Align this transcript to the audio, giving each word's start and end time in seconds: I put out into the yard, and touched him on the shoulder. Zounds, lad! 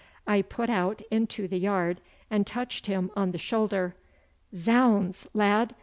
I 0.25 0.41
put 0.41 0.67
out 0.71 1.03
into 1.11 1.47
the 1.47 1.59
yard, 1.59 2.01
and 2.31 2.47
touched 2.47 2.87
him 2.87 3.11
on 3.15 3.33
the 3.33 3.37
shoulder. 3.37 3.93
Zounds, 4.55 5.27
lad! 5.31 5.75